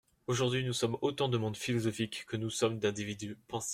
Aujourd’hui, 0.25 0.63
nous 0.65 0.73
sommes 0.73 0.97
autant 1.03 1.29
de 1.29 1.37
mondes 1.37 1.55
philosophiques 1.55 2.25
que 2.25 2.35
nous 2.35 2.49
sommes 2.49 2.79
d’individus 2.79 3.37
pensants. 3.47 3.69